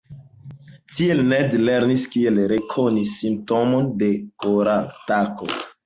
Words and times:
Tiel 0.93 1.21
Ned 1.27 1.53
lernis 1.67 2.07
kiel 2.17 2.41
rekoni 2.55 3.07
simptomon 3.13 3.95
de 4.05 4.13
koratako. 4.47 5.57